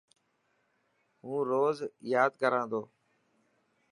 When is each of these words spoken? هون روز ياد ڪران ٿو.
هون 1.25 1.41
روز 1.51 1.77
ياد 2.13 2.31
ڪران 2.41 2.65
ٿو. 2.71 2.81